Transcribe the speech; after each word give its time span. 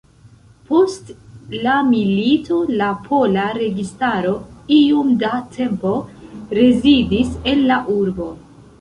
Post 0.69 1.11
la 1.65 1.75
milito 1.89 2.57
la 2.81 2.89
pola 3.05 3.45
registaro 3.59 4.35
iom 4.81 5.15
da 5.25 5.33
tempo 5.61 5.95
rezidis 6.61 7.35
en 7.55 7.67
la 7.73 7.83
urbo. 8.03 8.33